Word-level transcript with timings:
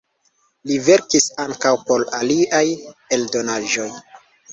Li 0.69 0.77
verkis 0.85 1.27
ankaŭ 1.43 1.73
por 1.89 2.05
aliaj 2.21 2.63
eldonaĵoj. 3.19 3.87